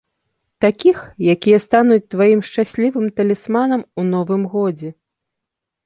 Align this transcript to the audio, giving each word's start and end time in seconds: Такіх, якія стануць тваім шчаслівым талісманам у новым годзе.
Такіх, 0.63 0.97
якія 1.33 1.59
стануць 1.67 2.07
тваім 2.15 2.41
шчаслівым 2.49 3.05
талісманам 3.21 3.81
у 3.99 4.11
новым 4.13 4.43
годзе. 4.57 4.89